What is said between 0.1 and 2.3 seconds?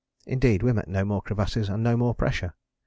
Indeed, we met no more crevasses and no more